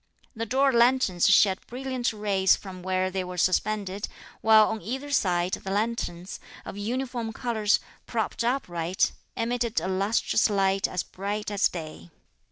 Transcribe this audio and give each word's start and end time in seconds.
The 0.35 0.47
door 0.47 0.73
lanterns 0.73 1.29
shed 1.29 1.59
brilliant 1.67 2.11
rays 2.11 2.55
from 2.55 2.81
where 2.81 3.11
they 3.11 3.23
were 3.23 3.37
suspended; 3.37 4.07
while 4.41 4.67
on 4.69 4.81
either 4.81 5.11
side 5.11 5.53
the 5.53 5.69
lanterns, 5.69 6.39
of 6.65 6.75
uniform 6.75 7.31
colours, 7.33 7.79
propped 8.07 8.43
upright, 8.43 9.11
emitted 9.37 9.79
a 9.79 9.87
lustrous 9.87 10.49
light 10.49 10.87
as 10.87 11.03
bright 11.03 11.51
as 11.51 11.69
day. 11.69 12.09